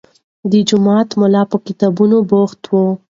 [0.51, 2.73] د جومات ملا په کتابونو بوخت و.